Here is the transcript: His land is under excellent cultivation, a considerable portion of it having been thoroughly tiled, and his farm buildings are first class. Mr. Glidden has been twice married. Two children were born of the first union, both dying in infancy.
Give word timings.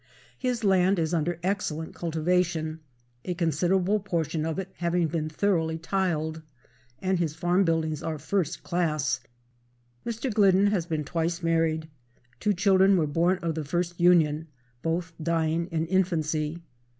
His 0.39 0.63
land 0.63 0.97
is 0.97 1.13
under 1.13 1.37
excellent 1.43 1.93
cultivation, 1.93 2.79
a 3.23 3.35
considerable 3.35 3.99
portion 3.99 4.47
of 4.47 4.57
it 4.57 4.69
having 4.77 5.07
been 5.07 5.29
thoroughly 5.29 5.77
tiled, 5.77 6.41
and 7.03 7.19
his 7.19 7.35
farm 7.35 7.65
buildings 7.65 8.01
are 8.01 8.17
first 8.17 8.63
class. 8.63 9.19
Mr. 10.03 10.33
Glidden 10.33 10.65
has 10.71 10.87
been 10.87 11.03
twice 11.03 11.43
married. 11.43 11.87
Two 12.39 12.51
children 12.55 12.97
were 12.97 13.05
born 13.05 13.37
of 13.43 13.53
the 13.53 13.63
first 13.63 13.99
union, 14.01 14.47
both 14.81 15.13
dying 15.21 15.67
in 15.67 15.85
infancy. 15.85 16.63